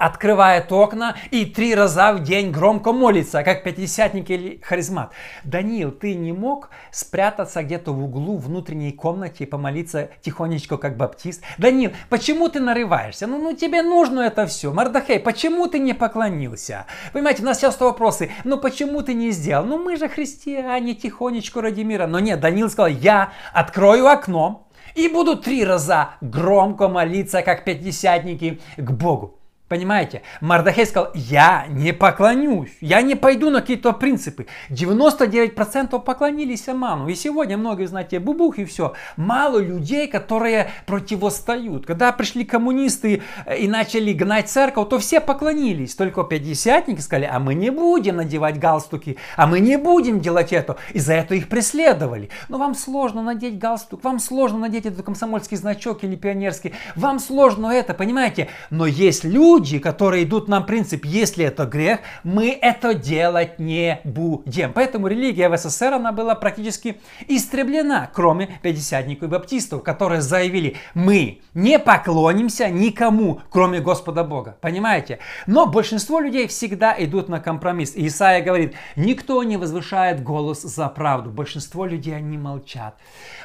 Открывает 0.02 0.72
окна 0.72 1.14
и 1.30 1.44
три 1.44 1.76
раза 1.76 2.12
в 2.12 2.24
день 2.24 2.50
громко 2.50 2.92
молится, 2.92 3.44
как 3.44 3.62
пятидесятник 3.62 4.30
или 4.30 4.60
харизмат. 4.60 5.12
Даниил, 5.44 5.92
ты 5.92 6.14
не 6.14 6.32
мог 6.32 6.70
спрятаться 6.90 7.62
где-то 7.62 7.92
в 7.92 8.02
углу 8.02 8.36
внутренней 8.36 8.90
комнате 8.90 9.44
и 9.44 9.46
помолиться 9.46 10.10
тихонечко, 10.20 10.76
как 10.76 10.96
баптист? 10.96 11.44
Даниил, 11.56 11.92
почему 12.08 12.48
ты 12.48 12.58
нарываешься? 12.58 13.28
Ну, 13.28 13.38
ну 13.38 13.54
тебе 13.54 13.82
нужно 13.82 14.20
это 14.22 14.46
все. 14.46 14.72
Мардахей, 14.72 15.20
почему 15.20 15.68
ты 15.68 15.78
не 15.78 15.94
поклонился? 15.94 16.86
Понимаете, 17.12 17.42
у 17.42 17.46
нас 17.46 17.60
часто 17.60 17.84
вопросы, 17.84 18.32
ну 18.42 18.58
почему 18.58 19.02
ты 19.02 19.14
не 19.14 19.30
сделал? 19.30 19.64
Ну 19.64 19.78
мы 19.78 19.96
же 19.96 20.08
христиане, 20.08 20.94
тихонечко 20.94 21.62
ради 21.62 21.82
мира. 21.82 22.08
Но 22.08 22.18
нет, 22.18 22.40
Даниил 22.40 22.70
сказал, 22.70 22.90
я 22.90 23.32
открою 23.52 24.08
окно, 24.08 24.66
и 24.96 25.06
буду 25.06 25.36
три 25.36 25.64
раза 25.64 26.10
громко 26.20 26.88
молиться, 26.88 27.42
как 27.42 27.64
пятидесятники, 27.64 28.60
к 28.76 28.90
Богу. 28.90 29.38
Понимаете? 29.72 30.20
Мардахей 30.42 30.84
сказал, 30.84 31.12
я 31.14 31.64
не 31.70 31.94
поклонюсь, 31.94 32.76
я 32.82 33.00
не 33.00 33.14
пойду 33.14 33.48
на 33.48 33.62
какие-то 33.62 33.94
принципы. 33.94 34.46
99% 34.68 35.98
поклонились 35.98 36.68
Аману. 36.68 37.08
И 37.08 37.14
сегодня 37.14 37.56
многие, 37.56 37.86
знаете, 37.86 38.20
бубух 38.20 38.58
и 38.58 38.66
все. 38.66 38.92
Мало 39.16 39.60
людей, 39.60 40.08
которые 40.08 40.68
противостают. 40.84 41.86
Когда 41.86 42.12
пришли 42.12 42.44
коммунисты 42.44 43.22
и 43.58 43.66
начали 43.66 44.12
гнать 44.12 44.50
церковь, 44.50 44.90
то 44.90 44.98
все 44.98 45.22
поклонились. 45.22 45.94
Только 45.94 46.22
пятидесятники 46.24 47.00
сказали, 47.00 47.30
а 47.32 47.38
мы 47.38 47.54
не 47.54 47.70
будем 47.70 48.16
надевать 48.16 48.58
галстуки, 48.58 49.16
а 49.38 49.46
мы 49.46 49.60
не 49.60 49.78
будем 49.78 50.20
делать 50.20 50.52
это. 50.52 50.76
И 50.92 50.98
за 50.98 51.14
это 51.14 51.34
их 51.34 51.48
преследовали. 51.48 52.28
Но 52.50 52.58
вам 52.58 52.74
сложно 52.74 53.22
надеть 53.22 53.56
галстук, 53.56 54.04
вам 54.04 54.18
сложно 54.18 54.58
надеть 54.58 54.84
этот 54.84 55.02
комсомольский 55.02 55.56
значок 55.56 56.04
или 56.04 56.14
пионерский, 56.14 56.74
вам 56.94 57.18
сложно 57.18 57.68
это, 57.68 57.94
понимаете? 57.94 58.48
Но 58.68 58.84
есть 58.84 59.24
люди, 59.24 59.61
люди, 59.62 59.78
которые 59.78 60.24
идут 60.24 60.48
нам 60.48 60.66
принцип, 60.66 61.04
если 61.04 61.44
это 61.44 61.66
грех, 61.66 62.00
мы 62.24 62.50
это 62.50 62.94
делать 62.94 63.60
не 63.60 64.00
будем. 64.02 64.72
Поэтому 64.72 65.06
религия 65.06 65.48
в 65.48 65.56
СССР, 65.56 65.94
она 65.94 66.10
была 66.10 66.34
практически 66.34 67.00
истреблена, 67.28 68.10
кроме 68.12 68.58
пятидесятников 68.60 69.28
и 69.28 69.30
баптистов, 69.30 69.84
которые 69.84 70.20
заявили, 70.20 70.76
мы 70.94 71.42
не 71.54 71.78
поклонимся 71.78 72.68
никому, 72.68 73.40
кроме 73.50 73.78
Господа 73.78 74.24
Бога. 74.24 74.56
Понимаете? 74.60 75.20
Но 75.46 75.66
большинство 75.66 76.18
людей 76.18 76.48
всегда 76.48 76.92
идут 76.98 77.28
на 77.28 77.38
компромисс. 77.38 77.94
И 77.94 78.08
Исаия 78.08 78.42
говорит, 78.42 78.74
никто 78.96 79.44
не 79.44 79.56
возвышает 79.56 80.24
голос 80.24 80.62
за 80.62 80.88
правду. 80.88 81.30
Большинство 81.30 81.86
людей, 81.86 82.16
они 82.16 82.36
молчат. 82.36 82.96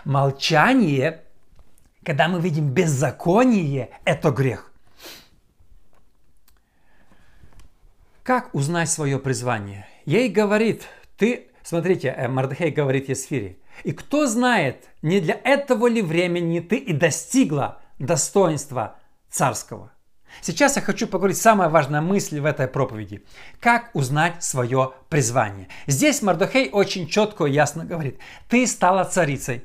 Молчание 0.04 1.22
когда 2.08 2.30
мы 2.30 2.40
видим 2.40 2.70
беззаконие, 2.70 3.90
это 4.06 4.32
грех. 4.32 4.72
Как 8.28 8.54
узнать 8.54 8.90
свое 8.90 9.20
призвание? 9.20 9.88
Ей 10.04 10.28
говорит, 10.28 10.84
ты, 11.16 11.48
смотрите, 11.64 12.10
э, 12.10 12.28
Мардахей 12.28 12.72
говорит 12.72 13.08
Есфире, 13.08 13.56
и 13.86 13.94
кто 13.94 14.28
знает, 14.28 14.90
не 15.02 15.22
для 15.22 15.40
этого 15.46 15.88
ли 15.88 16.02
времени 16.02 16.60
ты 16.60 16.76
и 16.76 16.92
достигла 16.92 17.80
достоинства 18.00 18.98
царского? 19.30 19.94
Сейчас 20.42 20.76
я 20.76 20.82
хочу 20.82 21.08
поговорить 21.08 21.38
самая 21.38 21.70
важная 21.70 22.02
мысль 22.02 22.42
в 22.42 22.46
этой 22.46 22.68
проповеди. 22.68 23.24
Как 23.62 23.92
узнать 23.94 24.44
свое 24.44 24.92
призвание? 25.08 25.70
Здесь 25.86 26.22
Мардахей 26.22 26.70
очень 26.70 27.08
четко 27.08 27.46
и 27.46 27.54
ясно 27.54 27.86
говорит. 27.86 28.20
Ты 28.50 28.68
стала 28.68 29.06
царицей 29.06 29.64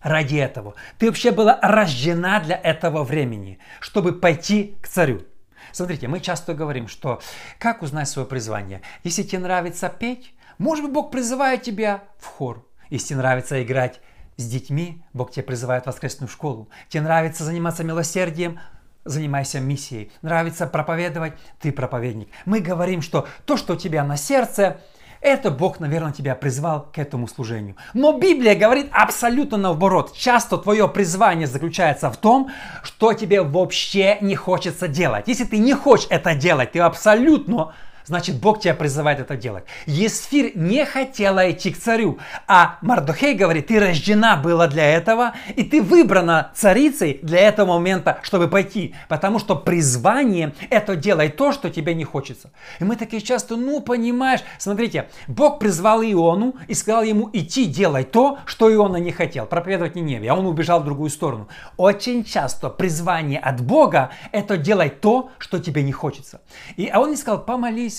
ради 0.00 0.36
этого. 0.36 0.76
Ты 0.96 1.08
вообще 1.08 1.30
была 1.30 1.58
рождена 1.60 2.40
для 2.40 2.56
этого 2.56 3.04
времени, 3.04 3.58
чтобы 3.80 4.14
пойти 4.14 4.78
к 4.80 4.88
царю. 4.88 5.26
Смотрите, 5.72 6.08
мы 6.08 6.20
часто 6.20 6.54
говорим, 6.54 6.88
что 6.88 7.20
как 7.58 7.82
узнать 7.82 8.08
свое 8.08 8.26
призвание? 8.26 8.82
Если 9.04 9.22
тебе 9.22 9.40
нравится 9.40 9.88
петь, 9.88 10.34
может 10.58 10.84
быть, 10.84 10.94
Бог 10.94 11.10
призывает 11.10 11.62
тебя 11.62 12.04
в 12.18 12.26
хор. 12.26 12.66
Если 12.90 13.08
тебе 13.08 13.18
нравится 13.18 13.62
играть 13.62 14.00
с 14.36 14.46
детьми, 14.46 15.02
Бог 15.12 15.30
тебя 15.30 15.42
призывает 15.42 15.84
в 15.84 15.86
воскресную 15.86 16.28
школу. 16.28 16.68
Тебе 16.88 17.02
нравится 17.02 17.44
заниматься 17.44 17.84
милосердием, 17.84 18.60
занимайся 19.04 19.60
миссией. 19.60 20.12
Нравится 20.22 20.66
проповедовать, 20.66 21.34
ты 21.60 21.72
проповедник. 21.72 22.28
Мы 22.44 22.60
говорим, 22.60 23.02
что 23.02 23.26
то, 23.44 23.56
что 23.56 23.74
у 23.74 23.76
тебя 23.76 24.04
на 24.04 24.16
сердце, 24.16 24.80
это 25.20 25.50
Бог, 25.50 25.80
наверное, 25.80 26.12
тебя 26.12 26.34
призвал 26.34 26.88
к 26.92 26.98
этому 26.98 27.28
служению. 27.28 27.76
Но 27.94 28.18
Библия 28.18 28.54
говорит 28.54 28.88
абсолютно 28.92 29.56
наоборот. 29.56 30.12
Часто 30.16 30.58
твое 30.58 30.88
призвание 30.88 31.46
заключается 31.46 32.10
в 32.10 32.16
том, 32.16 32.50
что 32.82 33.12
тебе 33.12 33.42
вообще 33.42 34.18
не 34.20 34.36
хочется 34.36 34.88
делать. 34.88 35.28
Если 35.28 35.44
ты 35.44 35.58
не 35.58 35.74
хочешь 35.74 36.06
это 36.10 36.34
делать, 36.34 36.72
ты 36.72 36.80
абсолютно 36.80 37.72
значит 38.06 38.36
Бог 38.36 38.60
тебя 38.60 38.74
призывает 38.74 39.20
это 39.20 39.36
делать. 39.36 39.64
Есфир 39.86 40.52
не 40.54 40.84
хотела 40.84 41.50
идти 41.50 41.70
к 41.70 41.78
царю, 41.78 42.18
а 42.46 42.78
Мардухей 42.80 43.34
говорит, 43.34 43.66
ты 43.66 43.80
рождена 43.80 44.36
была 44.36 44.66
для 44.66 44.84
этого, 44.84 45.34
и 45.54 45.64
ты 45.64 45.82
выбрана 45.82 46.50
царицей 46.54 47.18
для 47.22 47.40
этого 47.40 47.74
момента, 47.74 48.18
чтобы 48.22 48.48
пойти. 48.48 48.94
Потому 49.08 49.38
что 49.38 49.56
призвание 49.56 50.54
это 50.70 50.96
делай 50.96 51.28
то, 51.28 51.52
что 51.52 51.70
тебе 51.70 51.94
не 51.94 52.04
хочется. 52.04 52.50
И 52.80 52.84
мы 52.84 52.96
такие 52.96 53.22
часто, 53.22 53.56
ну 53.56 53.80
понимаешь, 53.80 54.40
смотрите, 54.58 55.08
Бог 55.26 55.58
призвал 55.58 56.02
Иону 56.02 56.56
и 56.68 56.74
сказал 56.74 57.02
ему 57.02 57.28
идти 57.32 57.66
делать 57.66 58.10
то, 58.10 58.38
что 58.46 58.72
Иона 58.72 58.96
не 58.96 59.12
хотел, 59.12 59.46
проповедовать 59.46 59.94
Ниневе, 59.94 60.30
а 60.30 60.34
он 60.34 60.46
убежал 60.46 60.80
в 60.80 60.84
другую 60.84 61.10
сторону. 61.10 61.48
Очень 61.76 62.24
часто 62.24 62.70
призвание 62.70 63.40
от 63.40 63.60
Бога 63.60 64.10
это 64.32 64.56
делать 64.56 65.00
то, 65.00 65.30
что 65.38 65.58
тебе 65.58 65.82
не 65.82 65.92
хочется. 65.92 66.40
И 66.76 66.88
а 66.88 67.00
он 67.00 67.10
не 67.10 67.16
сказал, 67.16 67.44
помолись, 67.44 67.95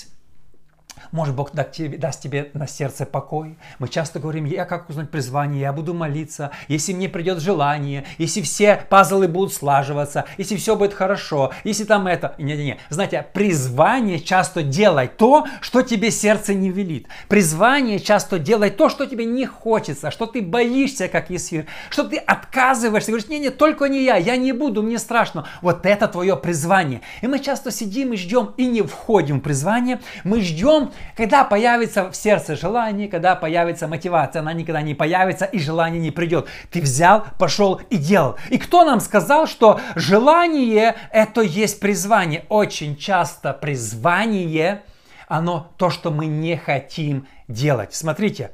может, 1.11 1.35
Бог 1.35 1.51
даст 1.53 1.71
тебе, 1.71 1.97
даст 1.97 2.21
тебе 2.21 2.51
на 2.53 2.67
сердце 2.67 3.05
покой. 3.05 3.57
Мы 3.79 3.87
часто 3.87 4.19
говорим, 4.19 4.45
я 4.45 4.65
как 4.65 4.89
узнать 4.89 5.09
призвание, 5.09 5.61
я 5.61 5.73
буду 5.73 5.93
молиться, 5.93 6.51
если 6.67 6.93
мне 6.93 7.09
придет 7.09 7.39
желание, 7.41 8.05
если 8.17 8.41
все 8.41 8.81
пазлы 8.89 9.27
будут 9.27 9.53
слаживаться, 9.53 10.25
если 10.37 10.55
все 10.55 10.75
будет 10.75 10.93
хорошо, 10.93 11.51
если 11.63 11.83
там 11.83 12.07
это... 12.07 12.35
Не-не-не. 12.37 12.79
Знаете, 12.89 13.25
призвание 13.33 14.19
часто 14.19 14.63
делать 14.63 15.17
то, 15.17 15.45
что 15.61 15.81
тебе 15.81 16.11
сердце 16.11 16.53
не 16.53 16.69
велит. 16.69 17.07
Призвание 17.27 17.99
часто 17.99 18.39
делать 18.39 18.77
то, 18.77 18.89
что 18.89 19.05
тебе 19.05 19.25
не 19.25 19.45
хочется, 19.45 20.11
что 20.11 20.25
ты 20.25 20.41
боишься, 20.41 21.07
как 21.07 21.29
Есфир, 21.29 21.65
что 21.89 22.03
ты 22.03 22.17
отказываешься, 22.17 23.11
говоришь, 23.11 23.29
не-не, 23.29 23.49
только 23.49 23.85
не 23.85 24.03
я, 24.03 24.15
я 24.15 24.37
не 24.37 24.51
буду, 24.51 24.83
мне 24.83 24.99
страшно. 24.99 25.47
Вот 25.61 25.85
это 25.85 26.07
твое 26.07 26.35
призвание. 26.37 27.01
И 27.21 27.27
мы 27.27 27.39
часто 27.39 27.71
сидим 27.71 28.13
и 28.13 28.17
ждем, 28.17 28.53
и 28.57 28.65
не 28.65 28.81
входим 28.81 29.39
в 29.39 29.43
призвание, 29.43 29.99
мы 30.23 30.41
ждем, 30.41 30.86
когда 31.15 31.43
появится 31.43 32.09
в 32.09 32.15
сердце 32.15 32.55
желание, 32.55 33.07
когда 33.07 33.35
появится 33.35 33.87
мотивация, 33.87 34.41
она 34.41 34.53
никогда 34.53 34.81
не 34.81 34.95
появится 34.95 35.45
и 35.45 35.59
желание 35.59 35.99
не 35.99 36.11
придет. 36.11 36.47
Ты 36.71 36.81
взял, 36.81 37.25
пошел 37.39 37.81
и 37.89 37.97
делал. 37.97 38.37
И 38.49 38.57
кто 38.57 38.83
нам 38.83 38.99
сказал, 38.99 39.47
что 39.47 39.79
желание 39.95 40.95
это 41.11 41.41
есть 41.41 41.79
призвание? 41.79 42.45
Очень 42.49 42.97
часто 42.97 43.53
призвание, 43.53 44.83
оно 45.27 45.71
то, 45.77 45.89
что 45.89 46.11
мы 46.11 46.25
не 46.25 46.57
хотим 46.57 47.27
делать. 47.47 47.93
Смотрите, 47.93 48.51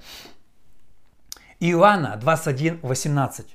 Иоанна 1.60 2.18
21, 2.18 2.80
18. 2.82 3.48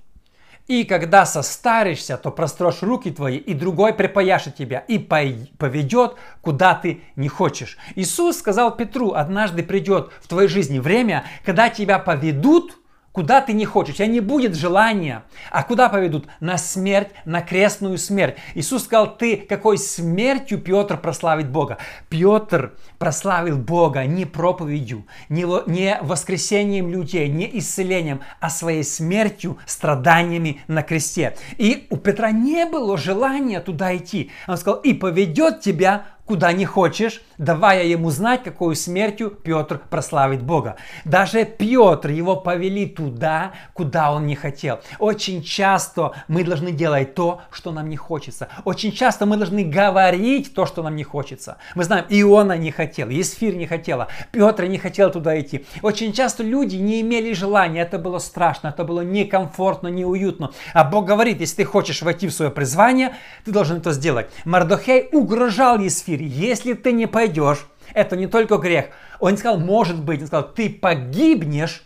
И 0.69 0.85
когда 0.85 1.25
состаришься, 1.25 2.19
то 2.19 2.31
прострешь 2.31 2.83
руки 2.83 3.11
твои, 3.11 3.39
и 3.39 3.55
другой 3.55 3.95
припаяшет 3.95 4.55
тебя, 4.55 4.81
и 4.81 4.99
поведет, 4.99 6.17
куда 6.43 6.75
ты 6.75 7.01
не 7.17 7.29
хочешь. 7.29 7.79
Иисус 7.97 8.39
сказал 8.39 8.77
Петру, 8.77 9.15
однажды 9.15 9.63
придет 9.63 10.11
в 10.23 10.29
твоей 10.29 10.49
жизни 10.49 10.79
время, 10.79 11.25
когда 11.45 11.71
тебя 11.71 11.99
поведут, 11.99 12.77
куда 13.19 13.41
ты 13.41 13.53
не 13.53 13.65
хочешь, 13.65 13.95
у 13.95 13.97
тебя 13.97 14.07
не 14.07 14.21
будет 14.21 14.55
желания. 14.55 15.25
А 15.51 15.65
куда 15.65 15.89
поведут? 15.89 16.29
На 16.39 16.57
смерть, 16.57 17.09
на 17.25 17.41
крестную 17.41 17.99
смерть. 17.99 18.37
Иисус 18.55 18.85
сказал, 18.85 19.17
ты 19.17 19.39
какой 19.39 19.77
смертью 19.77 20.61
Петр 20.61 20.97
прославит 20.97 21.51
Бога? 21.51 21.79
Петр 22.11 22.75
прославил 22.99 23.59
Бога 23.59 24.05
не 24.05 24.25
проповедью, 24.25 25.05
не, 25.29 25.45
не 25.69 25.99
воскресением 26.01 26.91
людей, 26.91 27.29
не 27.29 27.59
исцелением, 27.59 28.21
а 28.39 28.51
своей 28.51 28.85
смертью, 28.85 29.59
страданиями 29.67 30.63
на 30.69 30.85
кресте. 30.85 31.37
И 31.57 31.89
у 31.91 31.97
Петра 31.97 32.31
не 32.31 32.67
было 32.67 32.97
желания 32.97 33.59
туда 33.59 33.97
идти. 33.97 34.31
Он 34.47 34.57
сказал, 34.57 34.79
и 34.83 34.95
поведет 34.95 35.61
тебя 35.61 36.05
куда 36.29 36.53
не 36.53 36.67
хочешь, 36.67 37.23
давая 37.39 37.87
ему 37.87 38.11
знать, 38.11 38.43
какую 38.43 38.77
смертью 38.77 39.31
Петр 39.31 39.81
прославит 39.89 40.43
Бога. 40.43 40.77
Даже 41.07 41.47
Петр 41.47 42.11
его 42.11 42.37
повели 42.37 42.85
туда, 42.85 43.53
куда 43.73 44.13
он 44.13 44.27
не 44.27 44.35
хотел. 44.35 44.81
Очень 44.99 45.43
часто 45.43 46.13
мы 46.29 46.45
должны 46.45 46.71
делать 46.71 47.15
то, 47.15 47.41
что 47.51 47.73
нам 47.73 47.89
не 47.89 47.97
хочется. 47.97 48.49
Очень 48.67 48.93
часто 48.93 49.25
мы 49.25 49.39
должны 49.39 49.65
говорить 49.65 50.53
то, 50.53 50.67
что 50.67 50.83
нам 50.83 50.97
не 50.97 51.03
хочется. 51.03 51.57
Мы 51.75 51.85
знаем, 51.85 52.05
Иона 52.11 52.59
не 52.59 52.73
хотел, 52.73 53.09
Есфир 53.09 53.55
не 53.55 53.67
хотела, 53.67 54.09
Петр 54.31 54.65
не 54.65 54.77
хотел 54.77 55.11
туда 55.11 55.41
идти. 55.41 55.65
Очень 55.81 56.13
часто 56.13 56.43
люди 56.43 56.77
не 56.77 57.01
имели 57.01 57.33
желания, 57.33 57.81
это 57.81 57.99
было 57.99 58.19
страшно, 58.19 58.69
это 58.69 58.85
было 58.85 59.01
некомфортно, 59.01 59.89
неуютно. 59.89 60.53
А 60.75 60.85
Бог 60.85 61.07
говорит, 61.07 61.41
если 61.41 61.63
ты 61.63 61.65
хочешь 61.65 62.03
войти 62.03 62.29
в 62.29 62.35
свое 62.35 62.51
призвание, 62.51 63.17
ты 63.47 63.51
должен 63.51 63.79
это 63.79 63.93
сделать. 63.93 64.29
Мардохей 64.45 65.09
угрожал 65.13 65.79
Есфир. 65.79 66.18
4. 66.19 66.27
Если 66.27 66.73
ты 66.75 66.93
не 66.93 67.07
пойдешь, 67.07 67.67
это 67.95 68.17
не 68.17 68.27
только 68.27 68.57
грех. 68.59 68.87
Он 69.21 69.33
не 69.33 69.37
сказал, 69.39 69.59
может 69.59 70.03
быть, 70.03 70.21
он 70.21 70.27
сказал, 70.27 70.53
ты 70.53 70.69
погибнешь, 70.71 71.85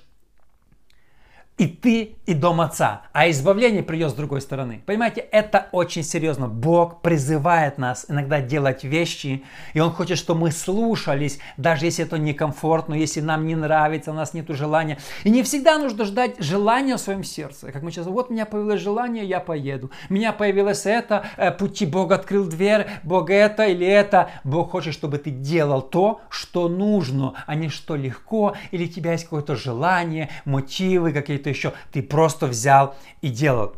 и 1.62 1.68
ты, 1.68 2.16
и 2.26 2.34
дом 2.34 2.60
отца. 2.60 3.02
А 3.12 3.30
избавление 3.30 3.84
придет 3.84 4.10
с 4.10 4.14
другой 4.14 4.40
стороны. 4.40 4.82
Понимаете, 4.84 5.20
это 5.20 5.68
очень 5.70 6.02
серьезно. 6.02 6.48
Бог 6.48 7.02
призывает 7.02 7.78
нас 7.78 8.06
иногда 8.08 8.40
делать 8.40 8.82
вещи, 8.82 9.44
и 9.72 9.78
Он 9.78 9.92
хочет, 9.92 10.18
чтобы 10.18 10.40
мы 10.40 10.50
слушались, 10.50 11.38
даже 11.56 11.84
если 11.84 12.04
это 12.04 12.18
некомфортно, 12.18 12.94
если 12.94 13.20
нам 13.20 13.46
не 13.46 13.54
нравится, 13.54 14.10
у 14.10 14.14
нас 14.14 14.34
нет 14.34 14.48
желания. 14.48 14.98
И 15.22 15.30
не 15.30 15.44
всегда 15.44 15.78
нужно 15.78 16.04
ждать 16.04 16.34
желания 16.40 16.96
в 16.96 17.00
своем 17.00 17.22
сердце. 17.22 17.70
Как 17.70 17.82
мы 17.82 17.92
сейчас, 17.92 18.08
вот 18.08 18.30
у 18.30 18.32
меня 18.32 18.44
появилось 18.44 18.80
желание, 18.80 19.24
я 19.24 19.38
поеду. 19.38 19.92
У 20.10 20.14
меня 20.14 20.32
появилось 20.32 20.84
это, 20.84 21.26
э, 21.36 21.52
пути 21.52 21.86
Бог 21.86 22.10
открыл 22.10 22.44
дверь, 22.46 22.88
Бог 23.04 23.30
это 23.30 23.66
или 23.66 23.86
это. 23.86 24.30
Бог 24.42 24.72
хочет, 24.72 24.94
чтобы 24.94 25.18
ты 25.18 25.30
делал 25.30 25.80
то, 25.80 26.22
что 26.28 26.68
нужно, 26.68 27.34
а 27.46 27.54
не 27.54 27.68
что 27.68 27.94
легко, 27.94 28.56
или 28.72 28.86
у 28.86 28.88
тебя 28.88 29.12
есть 29.12 29.24
какое-то 29.24 29.54
желание, 29.54 30.28
мотивы 30.44 31.12
какие-то 31.12 31.51
еще, 31.52 31.72
ты 31.92 32.02
просто 32.02 32.46
взял 32.46 32.94
и 33.20 33.28
делал. 33.28 33.76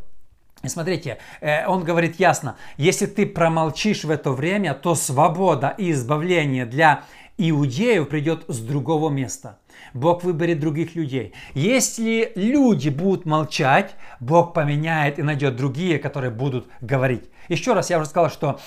И 0.63 0.69
смотрите, 0.69 1.19
э, 1.41 1.67
он 1.67 1.85
говорит 1.85 2.19
ясно, 2.19 2.57
если 2.79 3.07
ты 3.07 3.27
промолчишь 3.27 4.05
в 4.05 4.11
это 4.11 4.31
время, 4.31 4.73
то 4.75 4.95
свобода 4.95 5.75
и 5.77 5.91
избавление 5.91 6.65
для 6.65 7.05
иудеев 7.37 8.09
придет 8.09 8.45
с 8.49 8.61
другого 8.61 9.11
места. 9.11 9.59
Бог 9.93 10.25
выберет 10.25 10.61
других 10.61 10.95
людей. 10.95 11.35
Если 11.55 12.33
люди 12.35 12.89
будут 12.89 13.27
молчать, 13.27 13.95
Бог 14.21 14.55
поменяет 14.55 15.19
и 15.19 15.23
найдет 15.23 15.57
другие, 15.57 15.99
которые 15.99 16.31
будут 16.31 16.67
говорить. 16.81 17.25
Еще 17.49 17.75
раз 17.75 17.91
я 17.91 17.99
уже 17.99 18.09
сказал, 18.09 18.31
что 18.31 18.61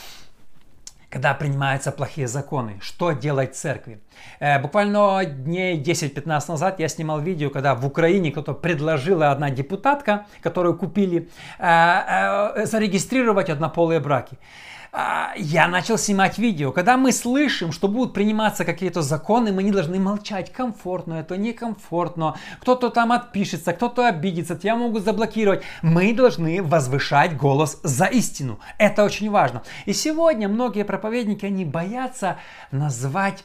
когда 1.17 1.33
принимаются 1.33 1.91
плохие 1.91 2.27
законы. 2.27 2.77
Что 2.79 3.11
делать 3.11 3.55
церкви? 3.55 3.99
Э, 4.39 4.61
буквально 4.61 5.25
дней 5.25 5.81
10-15 5.81 6.51
назад 6.51 6.79
я 6.79 6.87
снимал 6.89 7.19
видео, 7.21 7.49
когда 7.49 7.73
в 7.73 7.85
Украине 7.87 8.31
кто-то 8.31 8.53
предложила 8.53 9.31
одна 9.31 9.49
депутатка, 9.49 10.25
которую 10.43 10.77
купили, 10.77 11.27
э, 11.59 11.65
э, 11.65 12.65
зарегистрировать 12.65 13.49
однополые 13.49 13.99
браки. 13.99 14.37
А, 14.91 15.33
я 15.37 15.67
начал 15.67 15.97
снимать 15.97 16.37
видео. 16.37 16.71
Когда 16.71 16.97
мы 16.97 17.11
слышим, 17.11 17.71
что 17.71 17.87
будут 17.87 18.13
приниматься 18.13 18.65
какие-то 18.65 19.01
законы, 19.01 19.51
мы 19.51 19.63
не 19.63 19.71
должны 19.71 19.99
молчать. 19.99 20.51
Комфортно 20.51 21.15
это, 21.15 21.37
некомфортно. 21.37 22.35
Кто-то 22.61 22.89
там 22.89 23.11
отпишется, 23.11 23.73
кто-то 23.73 24.07
обидится, 24.07 24.55
тебя 24.55 24.75
могут 24.75 25.03
заблокировать. 25.03 25.63
Мы 25.81 26.13
должны 26.13 26.61
возвышать 26.63 27.35
голос 27.35 27.79
за 27.83 28.05
истину. 28.05 28.59
Это 28.77 29.03
очень 29.03 29.29
важно. 29.29 29.63
И 29.85 29.93
сегодня 29.93 30.47
многие 30.47 30.85
проповедники, 30.85 31.45
они 31.45 31.65
боятся 31.65 32.37
назвать 32.71 33.43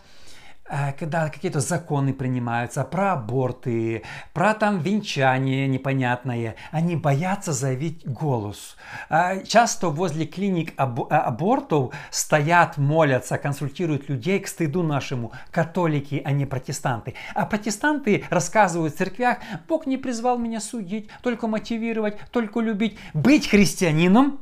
когда 0.98 1.28
какие-то 1.28 1.60
законы 1.60 2.14
принимаются 2.14 2.84
про 2.84 3.12
аборты, 3.12 4.02
про 4.32 4.54
там 4.54 4.78
венчание 4.78 5.68
непонятное, 5.68 6.56
они 6.70 6.96
боятся 6.96 7.52
заявить 7.52 8.06
голос. 8.06 8.76
Э, 9.10 9.44
часто 9.44 9.88
возле 9.88 10.24
клиник 10.24 10.70
э, 10.70 10.82
абортов 10.82 11.94
стоят, 12.10 12.78
молятся, 12.78 13.38
консультируют 13.38 14.08
людей 14.08 14.38
к 14.40 14.48
стыду 14.48 14.82
нашему, 14.82 15.32
католики, 15.50 16.22
а 16.24 16.32
не 16.32 16.46
протестанты. 16.46 17.14
А 17.34 17.44
протестанты 17.44 18.24
рассказывают 18.30 18.94
в 18.94 18.98
церквях, 18.98 19.38
Бог 19.68 19.86
не 19.86 19.98
призвал 19.98 20.38
меня 20.38 20.60
судить, 20.60 21.10
только 21.22 21.48
мотивировать, 21.48 22.18
только 22.30 22.60
любить. 22.60 22.98
Быть 23.14 23.48
христианином 23.48 24.40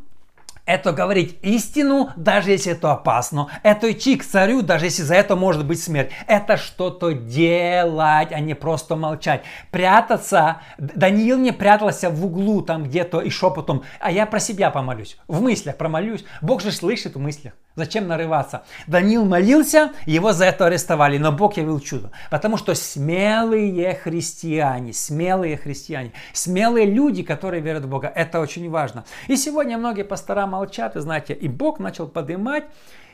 это 0.71 0.93
говорить 0.93 1.39
истину, 1.43 2.11
даже 2.17 2.53
если 2.53 2.73
это 2.73 2.93
опасно. 2.93 3.49
Это 3.63 3.91
идти 3.91 4.17
к 4.17 4.25
царю, 4.25 4.63
даже 4.63 4.87
если 4.87 5.03
за 5.03 5.17
это 5.17 5.35
может 5.35 5.67
быть 5.67 5.83
смерть. 5.83 6.11
Это 6.27 6.57
что-то 6.57 7.13
делать, 7.13 8.31
а 8.31 8.41
не 8.41 8.55
просто 8.55 8.95
молчать. 8.95 9.43
Прятаться. 9.71 10.59
Даниил 10.79 11.39
не 11.39 11.53
прятался 11.53 12.11
в 12.11 12.25
углу 12.25 12.63
там 12.63 12.85
где-то 12.85 13.21
и 13.21 13.31
шепотом, 13.31 13.83
а 13.99 14.13
я 14.13 14.27
про 14.27 14.39
себя 14.39 14.71
помолюсь. 14.71 15.19
В 15.27 15.43
мыслях 15.43 15.77
промолюсь. 15.77 16.25
Бог 16.41 16.63
же 16.63 16.71
слышит 16.71 17.17
в 17.17 17.19
мыслях. 17.19 17.55
Зачем 17.77 18.09
нарываться? 18.09 18.65
Даниил 18.87 19.25
молился, 19.25 19.93
его 20.05 20.33
за 20.33 20.47
это 20.47 20.67
арестовали, 20.67 21.19
но 21.19 21.31
Бог 21.31 21.57
явил 21.57 21.79
чудо. 21.81 22.11
Потому 22.31 22.57
что 22.57 22.75
смелые 22.75 23.95
христиане, 23.95 24.93
смелые 24.93 25.57
христиане, 25.57 26.13
смелые 26.33 26.87
люди, 26.87 27.23
которые 27.23 27.63
верят 27.63 27.85
в 27.85 27.89
Бога, 27.89 28.13
это 28.15 28.41
очень 28.41 28.69
важно. 28.69 29.05
И 29.29 29.37
сегодня 29.37 29.79
многие 29.79 30.03
пастора 30.03 30.47
молчат, 30.47 30.97
и 30.97 31.01
знаете, 31.01 31.33
и 31.33 31.49
Бог 31.49 31.79
начал 31.79 32.09
поднимать 32.09 32.65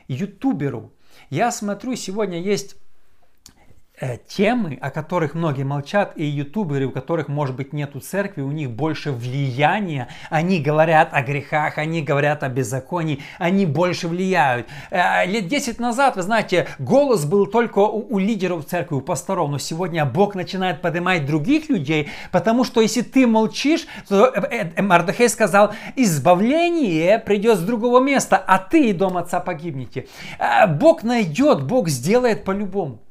ютуберу. 0.08 0.92
Я 1.30 1.50
смотрю, 1.50 1.96
сегодня 1.96 2.40
есть 2.40 2.76
темы, 4.28 4.78
о 4.80 4.90
которых 4.90 5.34
многие 5.34 5.64
молчат, 5.64 6.12
и 6.16 6.24
ютуберы, 6.24 6.86
у 6.86 6.90
которых, 6.90 7.28
может 7.28 7.56
быть, 7.56 7.72
нету 7.72 8.00
церкви, 8.00 8.42
у 8.42 8.50
них 8.50 8.70
больше 8.70 9.10
влияния, 9.10 10.08
они 10.28 10.60
говорят 10.60 11.08
о 11.12 11.22
грехах, 11.22 11.78
они 11.78 12.02
говорят 12.02 12.42
о 12.42 12.48
беззаконии, 12.48 13.22
они 13.38 13.64
больше 13.64 14.08
влияют. 14.08 14.66
Э, 14.90 15.24
лет 15.26 15.48
10 15.48 15.80
назад, 15.80 16.16
вы 16.16 16.22
знаете, 16.22 16.68
голос 16.78 17.24
был 17.24 17.46
только 17.46 17.78
у, 17.78 18.06
у 18.14 18.18
лидеров 18.18 18.66
церкви, 18.66 18.96
у 18.96 19.00
пасторов, 19.00 19.50
но 19.50 19.58
сегодня 19.58 20.04
Бог 20.04 20.34
начинает 20.34 20.82
поднимать 20.82 21.24
других 21.24 21.70
людей, 21.70 22.10
потому 22.30 22.64
что 22.64 22.82
если 22.82 23.00
ты 23.00 23.26
молчишь, 23.26 23.86
то 24.08 24.26
э, 24.26 24.82
Мардахей 24.82 25.30
сказал, 25.30 25.72
избавление 25.96 27.18
придет 27.18 27.58
с 27.58 27.62
другого 27.62 28.00
места, 28.00 28.36
а 28.36 28.58
ты 28.58 28.90
и 28.90 28.92
дом 28.92 29.16
отца 29.16 29.40
погибнете. 29.40 30.06
Бог 30.68 31.02
найдет, 31.02 31.62
Бог 31.62 31.88
сделает 31.88 32.44
по-любому. 32.44 33.05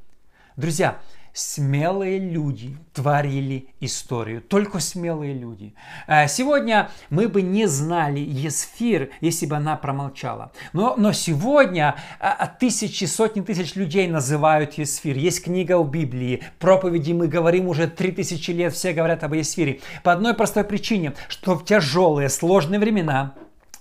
Друзья, 0.58 1.00
смелые 1.34 2.18
люди 2.18 2.78
творили 2.94 3.68
историю. 3.82 4.42
Только 4.42 4.80
смелые 4.80 5.34
люди. 5.34 5.76
Э, 6.08 6.30
сегодня 6.30 6.90
мы 7.10 7.28
бы 7.28 7.42
не 7.42 7.68
знали 7.68 8.22
Есфир, 8.22 9.10
если 9.20 9.48
бы 9.48 9.58
она 9.58 9.76
промолчала. 9.76 10.54
Но, 10.72 10.96
но 10.96 11.12
сегодня 11.12 11.96
э, 12.22 12.30
тысячи, 12.58 13.04
сотни 13.04 13.42
тысяч 13.42 13.76
людей 13.76 14.08
называют 14.08 14.76
Есфир. 14.76 15.18
Есть 15.18 15.44
книга 15.44 15.78
в 15.78 15.92
Библии, 15.92 16.42
проповеди 16.58 17.12
мы 17.12 17.28
говорим 17.28 17.68
уже 17.68 17.88
три 17.88 18.14
тысячи 18.14 18.52
лет, 18.52 18.74
все 18.74 18.94
говорят 18.94 19.26
об 19.26 19.34
Есфире. 19.34 19.82
По 20.04 20.14
одной 20.14 20.36
простой 20.36 20.64
причине, 20.64 21.16
что 21.28 21.56
в 21.56 21.66
тяжелые, 21.66 22.30
сложные 22.30 22.80
времена 22.80 23.34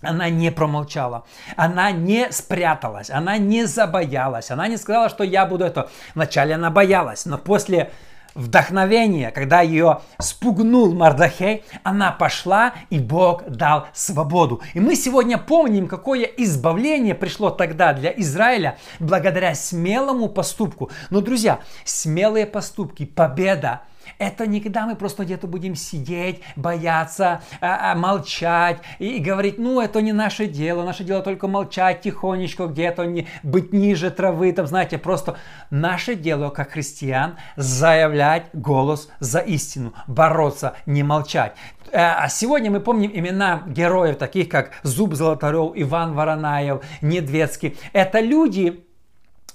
она 0.04 0.28
не 0.30 0.50
промолчала, 0.50 1.24
она 1.56 1.90
не 1.90 2.30
спряталась, 2.32 3.10
она 3.10 3.38
не 3.38 3.66
забоялась, 3.66 4.50
она 4.50 4.68
не 4.68 4.76
сказала, 4.76 5.08
что 5.08 5.24
я 5.24 5.46
буду 5.46 5.64
это. 5.64 5.90
Вначале 6.14 6.54
она 6.54 6.70
боялась, 6.70 7.26
но 7.26 7.38
после 7.38 7.90
вдохновения, 8.34 9.30
когда 9.30 9.60
ее 9.60 10.00
спугнул 10.18 10.92
Мардахей, 10.92 11.64
она 11.82 12.10
пошла, 12.12 12.74
и 12.90 12.98
Бог 12.98 13.48
дал 13.48 13.86
свободу. 13.92 14.60
И 14.74 14.80
мы 14.80 14.96
сегодня 14.96 15.38
помним, 15.38 15.86
какое 15.86 16.24
избавление 16.24 17.14
пришло 17.14 17.50
тогда 17.50 17.92
для 17.92 18.12
Израиля 18.18 18.76
благодаря 18.98 19.54
смелому 19.54 20.28
поступку. 20.28 20.90
Но, 21.10 21.20
друзья, 21.20 21.60
смелые 21.84 22.46
поступки, 22.46 23.04
победа– 23.04 23.82
Это 24.18 24.46
не 24.46 24.60
когда 24.60 24.86
мы 24.86 24.96
просто 24.96 25.24
где-то 25.24 25.46
будем 25.46 25.74
сидеть, 25.74 26.40
бояться, 26.56 27.42
а, 27.60 27.92
а, 27.92 27.94
молчать 27.94 28.78
и, 28.98 29.18
говорить, 29.18 29.58
ну, 29.58 29.80
это 29.80 30.00
не 30.02 30.12
наше 30.12 30.46
дело, 30.46 30.84
наше 30.84 31.04
дело 31.04 31.22
только 31.22 31.48
молчать 31.48 32.00
тихонечко 32.00 32.66
где-то, 32.66 33.04
не, 33.04 33.26
быть 33.42 33.72
ниже 33.72 34.10
травы, 34.10 34.52
там, 34.52 34.66
знаете, 34.66 34.98
просто 34.98 35.36
наше 35.70 36.14
дело, 36.14 36.50
как 36.50 36.72
христиан, 36.72 37.36
заявлять 37.56 38.46
голос 38.52 39.08
за 39.20 39.40
истину, 39.40 39.94
бороться, 40.06 40.74
не 40.86 41.02
молчать. 41.02 41.54
Э, 41.92 42.24
а 42.24 42.28
сегодня 42.28 42.70
мы 42.70 42.80
помним 42.80 43.10
имена 43.14 43.62
героев, 43.66 44.16
таких 44.16 44.48
как 44.48 44.70
Зуб 44.82 45.14
Золотарев, 45.14 45.72
Иван 45.76 46.14
Воронаев, 46.14 46.82
Недвецкий. 47.02 47.76
Это 47.92 48.20
люди, 48.20 48.84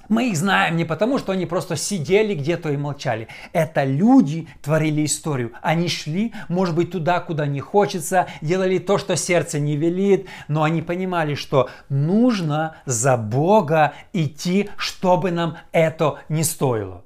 мы 0.09 0.29
их 0.29 0.37
знаем 0.37 0.75
не 0.75 0.85
потому, 0.85 1.19
что 1.19 1.31
они 1.31 1.45
просто 1.45 1.75
сидели 1.75 2.33
где-то 2.33 2.71
и 2.71 2.77
молчали. 2.77 3.27
Это 3.53 3.83
люди 3.83 4.47
творили 4.61 5.05
историю. 5.05 5.53
Они 5.61 5.87
шли, 5.87 6.33
может 6.49 6.75
быть, 6.75 6.91
туда, 6.91 7.19
куда 7.19 7.45
не 7.45 7.59
хочется, 7.59 8.27
делали 8.41 8.79
то, 8.79 8.97
что 8.97 9.15
сердце 9.15 9.59
не 9.59 9.77
велит, 9.77 10.27
но 10.47 10.63
они 10.63 10.81
понимали, 10.81 11.35
что 11.35 11.69
нужно 11.89 12.75
за 12.85 13.17
Бога 13.17 13.93
идти, 14.11 14.69
чтобы 14.77 15.31
нам 15.31 15.57
это 15.71 16.19
не 16.27 16.43
стоило. 16.43 17.03